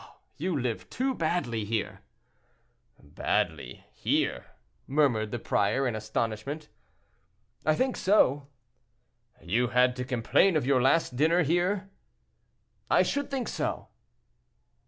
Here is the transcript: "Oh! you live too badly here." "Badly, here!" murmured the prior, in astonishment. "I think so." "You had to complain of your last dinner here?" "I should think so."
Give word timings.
"Oh! 0.03 0.17
you 0.35 0.59
live 0.59 0.89
too 0.89 1.13
badly 1.13 1.63
here." 1.63 2.01
"Badly, 3.03 3.83
here!" 3.93 4.47
murmured 4.87 5.29
the 5.29 5.37
prior, 5.37 5.87
in 5.87 5.95
astonishment. 5.95 6.69
"I 7.67 7.75
think 7.75 7.95
so." 7.95 8.47
"You 9.43 9.67
had 9.67 9.95
to 9.97 10.03
complain 10.03 10.57
of 10.57 10.65
your 10.65 10.81
last 10.81 11.15
dinner 11.17 11.43
here?" 11.43 11.91
"I 12.89 13.03
should 13.03 13.29
think 13.29 13.47
so." 13.47 13.89